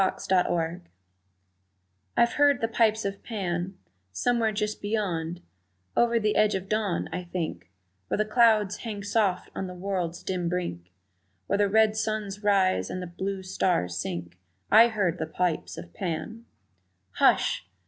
[0.01, 0.81] The Piper
[2.17, 3.77] I'VE heard the pipes of Pan
[4.11, 5.41] Somewhere, just beyond,
[5.95, 7.69] Over the edge of dawn, I think,
[8.07, 10.91] Where the clouds hang soft on the world's dim brink,
[11.45, 14.39] Where the red suns rise and the blue stars sink,
[14.71, 16.45] I heard the pipes of Pan!
[17.19, 17.67] Hush!